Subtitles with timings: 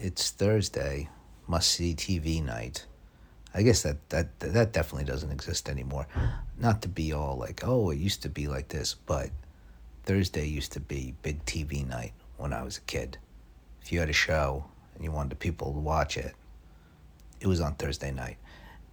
[0.00, 1.08] it's Thursday,
[1.46, 2.86] must see TV night.
[3.54, 6.06] I guess that, that that definitely doesn't exist anymore.
[6.58, 9.30] Not to be all like, oh, it used to be like this, but
[10.04, 13.18] Thursday used to be big TV night when I was a kid.
[13.82, 14.64] If you had a show
[14.94, 16.34] and you wanted people to watch it,
[17.40, 18.36] it was on Thursday night.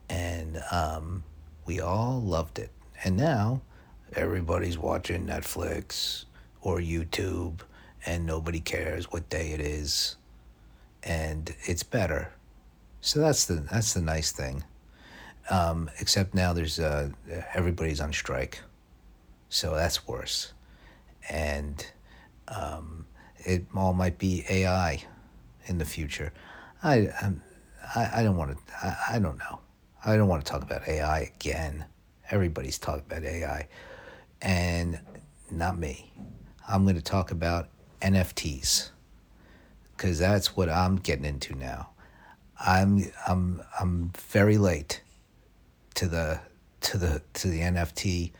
[0.09, 1.23] And um,
[1.65, 2.71] we all loved it.
[3.03, 3.61] And now
[4.13, 6.25] everybody's watching Netflix
[6.61, 7.59] or YouTube
[8.05, 10.15] and nobody cares what day it is.
[11.05, 12.33] And it's better.
[13.05, 14.63] So that's the that's the nice thing.
[15.51, 17.09] Um, except now there's uh,
[17.53, 18.61] everybody's on strike,
[19.47, 20.53] so that's worse,
[21.29, 21.85] and
[22.47, 23.05] um,
[23.37, 25.03] it all might be AI
[25.67, 26.33] in the future.
[26.81, 27.43] I I'm,
[27.95, 28.73] I I don't want to.
[28.83, 29.59] I, I don't know.
[30.03, 31.85] I don't want to talk about AI again.
[32.31, 33.67] Everybody's talking about AI,
[34.41, 34.99] and
[35.51, 36.11] not me.
[36.67, 37.69] I'm going to talk about
[38.01, 38.89] NFTs
[39.95, 41.89] because that's what I'm getting into now.
[42.59, 45.01] I'm I'm I'm very late
[45.95, 46.39] to the
[46.81, 48.31] to the to the NFT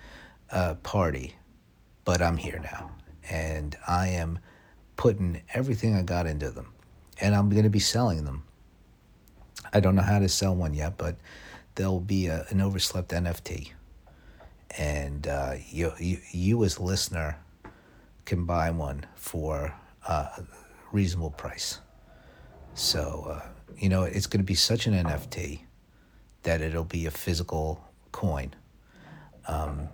[0.52, 1.36] uh, party,
[2.03, 2.92] but I'm here now,
[3.30, 4.39] and I am
[4.95, 6.73] putting everything I got into them,
[7.20, 8.44] and I'm going to be selling them.
[9.73, 11.17] I don't know how to sell one yet, but
[11.76, 13.72] there'll be a, an overslept NFT,
[14.78, 17.38] and uh, you, you you as listener
[18.26, 19.76] can buy one for
[20.08, 20.30] uh,
[20.96, 21.80] reasonable price.
[22.74, 23.28] So.
[23.30, 25.62] Uh, you know, it's going to be such an NFT
[26.44, 28.54] that it'll be a physical coin.
[29.48, 29.90] Um,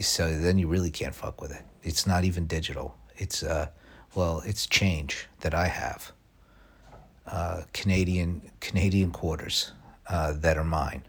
[0.00, 1.62] so then you really can't fuck with it.
[1.82, 2.96] It's not even digital.
[3.16, 3.68] It's uh,
[4.14, 6.12] well, it's change that I have.
[7.26, 9.72] Uh, Canadian Canadian quarters
[10.08, 11.02] uh, that are mine.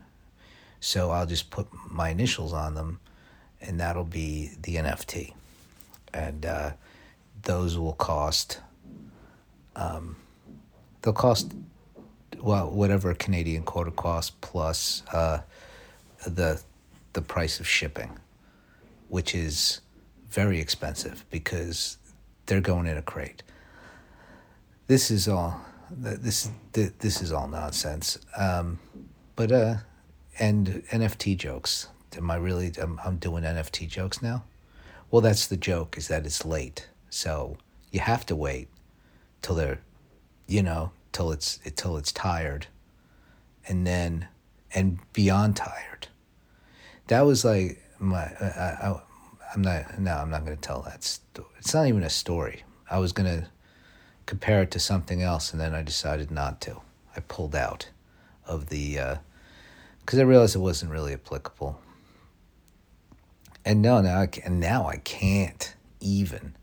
[0.79, 2.99] So I'll just put my initials on them,
[3.61, 5.33] and that'll be the NFT,
[6.13, 6.71] and uh,
[7.43, 8.59] those will cost.
[9.75, 10.17] Um,
[11.01, 11.53] they'll cost
[12.41, 15.39] well, whatever Canadian quarter costs plus uh,
[16.25, 16.61] the
[17.13, 18.17] the price of shipping,
[19.09, 19.81] which is
[20.29, 21.97] very expensive because
[22.45, 23.43] they're going in a crate.
[24.87, 25.61] This is all.
[25.91, 28.17] This this is all nonsense.
[28.37, 28.79] Um,
[29.35, 29.75] but uh,
[30.39, 31.87] and NFT jokes.
[32.17, 32.71] Am I really?
[32.81, 34.43] I'm, I'm doing NFT jokes now.
[35.09, 35.97] Well, that's the joke.
[35.97, 37.57] Is that it's late, so
[37.91, 38.69] you have to wait
[39.41, 39.81] till they're,
[40.47, 42.67] you know, till it's till it's tired,
[43.67, 44.27] and then
[44.73, 46.07] and beyond tired.
[47.07, 48.23] That was like my.
[48.23, 49.01] I, I,
[49.53, 49.99] I'm not.
[49.99, 51.03] No, I'm not to tell that.
[51.03, 51.47] Story.
[51.57, 52.63] It's not even a story.
[52.89, 53.47] I was to
[54.25, 56.81] compare it to something else, and then I decided not to.
[57.15, 57.89] I pulled out
[58.45, 58.99] of the
[59.99, 61.79] because uh, I realized it wasn't really applicable.
[63.63, 66.55] And no, now I, and now I can't even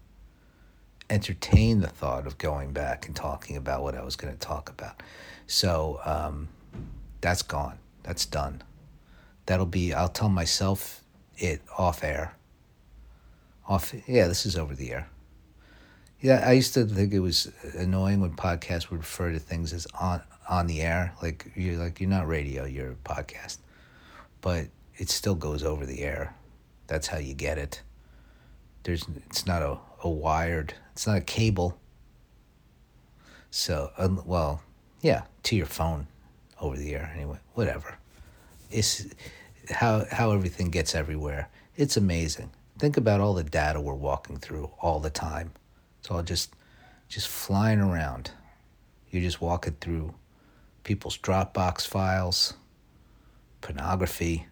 [1.11, 4.69] entertain the thought of going back and talking about what I was going to talk
[4.69, 5.03] about.
[5.47, 6.49] So um,
[7.21, 7.79] that's gone.
[8.03, 8.63] That's done.
[9.47, 11.03] That'll be, I'll tell myself
[11.37, 12.35] it off air.
[13.67, 15.09] Off, yeah, this is over the air.
[16.21, 19.87] Yeah, I used to think it was annoying when podcasts would refer to things as
[19.99, 21.15] on on the air.
[21.23, 23.59] Like you're like you're not radio, you're a podcast.
[24.41, 26.35] But it still goes over the air.
[26.89, 27.83] That's how you get it.
[28.83, 31.79] There's it's not a, a wired it's not a cable.
[33.51, 34.63] So, um, well,
[35.01, 36.09] yeah, to your phone
[36.61, 37.97] over the air anyway, whatever.
[38.69, 39.07] It's
[39.71, 41.51] how how everything gets everywhere.
[41.77, 42.51] It's amazing.
[42.81, 45.53] Think about all the data we're walking through all the time.
[46.01, 46.53] It's all just
[47.09, 48.33] just flying around.
[49.13, 50.17] You're just walking through
[50.83, 52.55] people's Dropbox files,
[53.61, 54.49] pornography,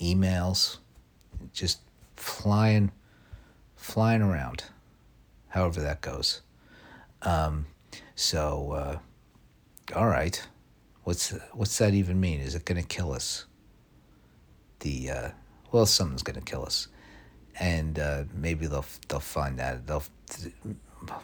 [0.00, 0.78] emails,
[1.52, 1.80] just
[2.14, 2.92] flying
[3.80, 4.64] flying around
[5.50, 6.40] however that goes.
[7.22, 7.66] Um,
[8.14, 8.98] so, uh,
[9.94, 10.42] all right,
[11.04, 12.40] what's what's that even mean?
[12.40, 13.46] Is it going to kill us?
[14.80, 15.30] The uh,
[15.70, 16.88] well, something's going to kill us,
[17.58, 20.04] and uh, maybe they'll they'll find that they'll.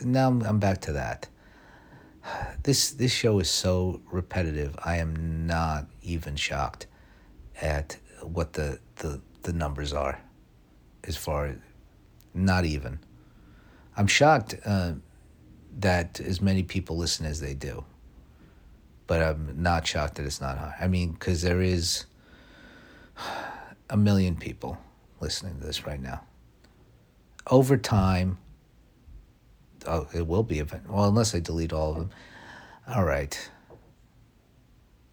[0.00, 1.28] Now I'm, I'm back to that.
[2.62, 4.76] This this show is so repetitive.
[4.84, 6.86] I am not even shocked
[7.60, 10.20] at what the the, the numbers are,
[11.08, 11.56] as far as
[12.34, 13.00] not even.
[13.96, 14.92] I'm shocked uh,
[15.78, 17.84] that as many people listen as they do,
[19.06, 20.76] but I'm not shocked that it's not high.
[20.80, 22.04] I mean, because there is
[23.90, 24.78] a million people
[25.20, 26.20] listening to this right now.
[27.50, 28.38] Over time,
[29.86, 30.88] oh, it will be event.
[30.88, 32.10] Well, unless I delete all of them.
[32.86, 33.50] All right.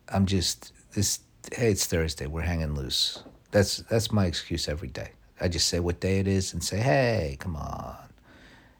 [0.09, 1.19] I'm just this.
[1.53, 2.27] Hey, it's Thursday.
[2.27, 3.23] We're hanging loose.
[3.51, 5.11] That's that's my excuse every day.
[5.39, 7.97] I just say what day it is and say, hey, come on.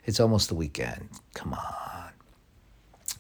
[0.06, 1.10] It's almost the weekend.
[1.34, 2.12] Come on.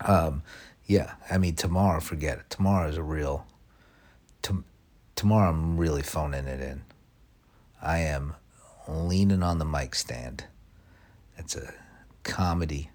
[0.01, 0.43] Um,
[0.85, 2.49] yeah, I mean tomorrow, forget it.
[2.49, 3.45] Tomorrow is a real.
[4.43, 4.63] To,
[5.15, 6.83] tomorrow, I'm really phoning it in.
[7.81, 8.35] I am
[8.87, 10.45] leaning on the mic stand.
[11.37, 11.73] It's a
[12.23, 12.91] comedy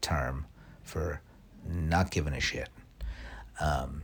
[0.00, 0.46] term
[0.82, 1.20] for
[1.68, 2.68] not giving a shit.
[3.60, 4.02] Um,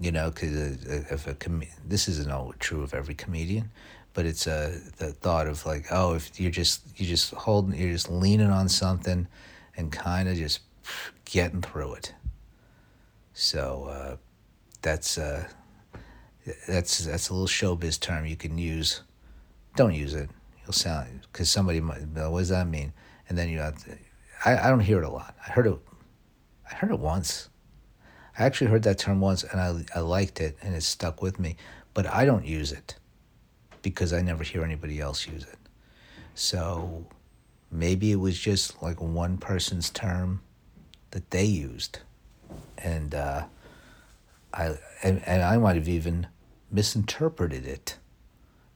[0.00, 3.70] you know, because if a com- this isn't all true of every comedian,
[4.14, 7.92] but it's a the thought of like, oh, if you're just you just holding, you're
[7.92, 9.28] just leaning on something,
[9.76, 10.60] and kind of just
[11.24, 12.14] getting through it.
[13.32, 14.16] So uh,
[14.82, 15.46] that's uh,
[16.66, 19.02] that's that's a little showbiz term you can use.
[19.76, 20.30] Don't use it.
[20.64, 22.02] You'll sound because somebody might.
[22.02, 22.92] What does that mean?
[23.28, 23.96] And then you have to.
[24.44, 25.34] I, I don't hear it a lot.
[25.46, 25.78] I heard it.
[26.70, 27.48] I heard it once.
[28.38, 31.40] I actually heard that term once and I, I liked it and it stuck with
[31.40, 31.56] me,
[31.92, 32.94] but I don't use it
[33.82, 35.58] because I never hear anybody else use it.
[36.34, 37.06] So
[37.70, 40.40] maybe it was just like one person's term
[41.10, 42.00] that they used.
[42.76, 43.44] And, uh,
[44.52, 46.26] I, and, and I might have even
[46.70, 47.96] misinterpreted it.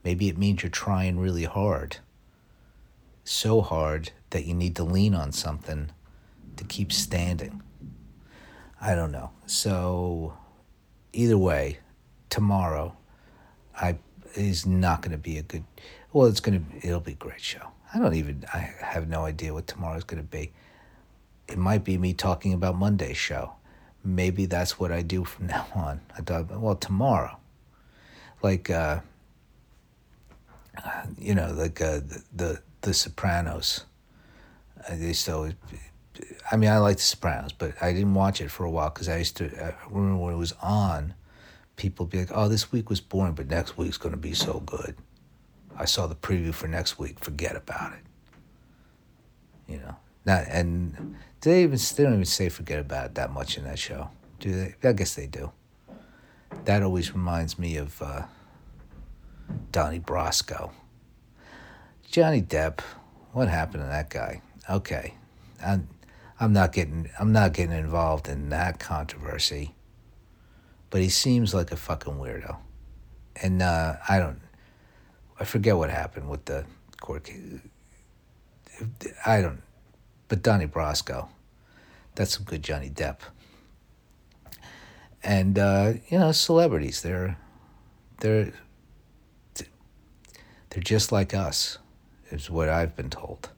[0.04, 1.98] Maybe it means you're trying really hard.
[3.24, 5.90] So hard that you need to lean on something
[6.56, 7.62] to keep standing.
[8.80, 9.30] I don't know.
[9.46, 10.36] So
[11.12, 11.78] either way,
[12.30, 12.96] tomorrow
[13.74, 13.96] I
[14.34, 15.64] is not going to be a good
[16.12, 17.68] well, it's going to it'll be a great show.
[17.94, 20.52] I don't even I have no idea what tomorrow's going to be.
[21.48, 23.52] It might be me talking about Monday's show.
[24.04, 26.00] Maybe that's what I do from now on.
[26.16, 27.38] I thought, well, tomorrow.
[28.42, 29.00] Like uh
[31.18, 33.84] you know, like uh, the, the the Sopranos.
[34.88, 35.52] Uh, they still
[36.50, 39.08] I mean, I like The Sopranos, but I didn't watch it for a while because
[39.08, 41.14] I used to I remember when it was on.
[41.82, 44.60] People be like, "Oh, this week was boring, but next week's going to be so
[44.60, 44.94] good."
[45.76, 47.18] I saw the preview for next week.
[47.18, 48.04] Forget about it.
[49.66, 53.58] You know, not and they even they don't even say forget about it that much
[53.58, 54.88] in that show, do they?
[54.88, 55.50] I guess they do.
[56.66, 58.22] That always reminds me of uh,
[59.72, 60.70] Donnie Brasco.
[62.08, 62.78] Johnny Depp,
[63.32, 64.40] what happened to that guy?
[64.70, 65.14] Okay,
[65.66, 65.88] I'm,
[66.38, 69.74] I'm not getting I'm not getting involved in that controversy.
[70.92, 72.58] But he seems like a fucking weirdo,
[73.42, 74.42] and uh, I don't.
[75.40, 76.66] I forget what happened with the
[77.00, 77.60] court case.
[79.24, 79.62] I don't.
[80.28, 81.28] But Donnie Brasco,
[82.14, 83.20] that's some good Johnny Depp.
[85.22, 87.38] And uh, you know, celebrities, they're
[88.20, 88.52] they're
[89.54, 91.78] they're just like us,
[92.30, 93.48] is what I've been told.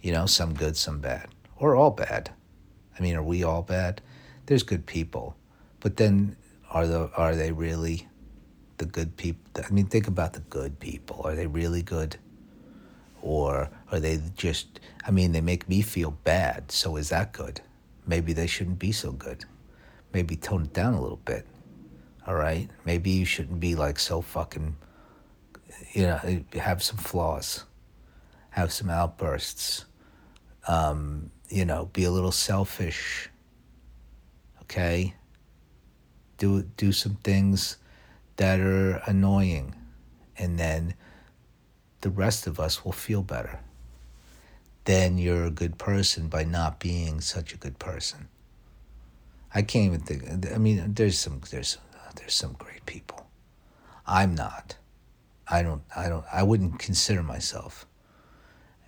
[0.00, 1.26] You know, some good, some bad,
[1.56, 2.30] or all bad.
[2.96, 4.00] I mean, are we all bad?
[4.46, 5.34] There's good people,
[5.80, 6.36] but then
[6.70, 8.08] are the are they really
[8.78, 9.42] the good people?
[9.66, 11.22] I mean, think about the good people.
[11.24, 12.16] Are they really good?
[13.22, 17.60] Or are they just, I mean, they make me feel bad, so is that good?
[18.06, 19.44] Maybe they shouldn't be so good.
[20.14, 21.46] Maybe tone it down a little bit.
[22.26, 22.70] All right?
[22.86, 24.74] Maybe you shouldn't be like so fucking,
[25.92, 27.64] you know, have some flaws,
[28.50, 29.84] have some outbursts
[30.66, 33.28] um, you know, be a little selfish.
[34.62, 35.14] Okay?
[36.40, 37.76] Do do some things
[38.36, 39.74] that are annoying
[40.38, 40.94] and then
[42.00, 43.60] the rest of us will feel better.
[44.84, 48.28] Then you're a good person by not being such a good person.
[49.54, 51.76] I can't even think I mean there's some there's
[52.16, 53.26] there's some great people.
[54.06, 54.76] I'm not.
[55.46, 57.86] I don't I don't I wouldn't consider myself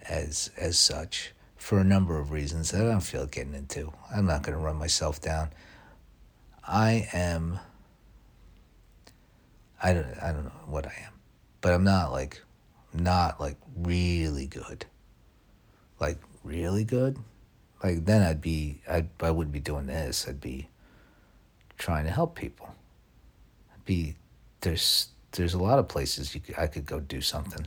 [0.09, 3.93] as as such for a number of reasons that I don't feel getting into.
[4.13, 5.51] I'm not going to run myself down.
[6.67, 7.59] I am.
[9.83, 10.07] I don't.
[10.23, 11.13] I don't know what I am,
[11.61, 12.41] but I'm not like,
[12.95, 14.87] not like really good.
[15.99, 17.19] Like really good,
[17.83, 18.81] like then I'd be.
[18.89, 20.27] I I wouldn't be doing this.
[20.29, 20.69] I'd be
[21.79, 22.75] trying to help people.
[23.75, 24.17] I'd be
[24.61, 27.67] there's there's a lot of places you could, I could go do something,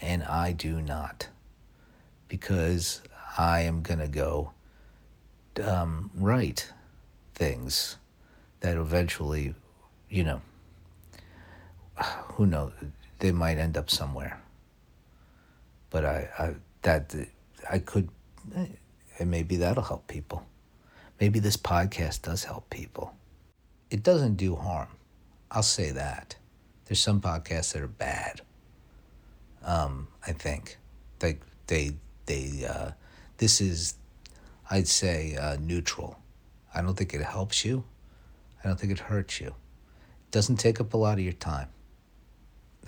[0.00, 1.28] and I do not
[2.28, 3.00] because
[3.36, 4.52] I am going to go
[5.62, 6.72] um, write
[7.34, 7.96] things
[8.60, 9.54] that eventually,
[10.08, 10.40] you know,
[12.34, 12.72] who knows,
[13.18, 14.40] they might end up somewhere.
[15.90, 17.14] But I, I that
[17.70, 18.08] I could,
[18.54, 20.44] and maybe that'll help people.
[21.20, 23.14] Maybe this podcast does help people.
[23.90, 24.88] It doesn't do harm.
[25.50, 26.36] I'll say that.
[26.84, 28.42] There's some podcasts that are bad.
[29.64, 30.78] Um, I think,
[31.22, 31.92] like they
[32.26, 32.90] they uh,
[33.38, 33.94] this is,
[34.70, 36.18] I'd say, uh, neutral.
[36.74, 37.84] I don't think it helps you.
[38.62, 39.48] I don't think it hurts you.
[39.48, 41.68] It doesn't take up a lot of your time.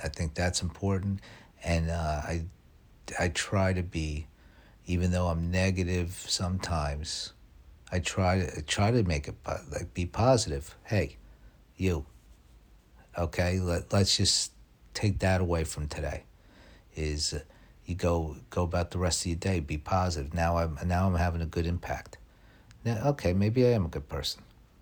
[0.02, 1.20] I think that's important,
[1.62, 2.44] and uh, I,
[3.18, 4.26] I try to be,
[4.86, 7.32] even though I'm negative sometimes,
[7.92, 10.76] I try to try to make it like be positive.
[10.84, 11.16] Hey,
[11.76, 12.06] you.
[13.18, 14.52] Okay, let let's just
[14.94, 16.22] take that away from today.
[16.94, 17.40] Is uh,
[17.84, 19.60] you go go about the rest of your day.
[19.60, 20.32] Be positive.
[20.32, 22.16] Now I'm now I'm having a good impact.
[22.84, 24.42] Now, okay, maybe I am a good person.